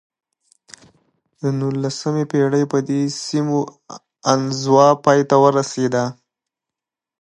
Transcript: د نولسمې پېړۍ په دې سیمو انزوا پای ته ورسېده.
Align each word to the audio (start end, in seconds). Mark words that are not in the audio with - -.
د 1.39 1.41
نولسمې 1.59 2.23
پېړۍ 2.31 2.63
په 2.71 2.79
دې 2.87 3.01
سیمو 3.25 3.59
انزوا 4.33 4.87
پای 5.03 5.19
ته 5.29 5.35
ورسېده. 5.43 6.03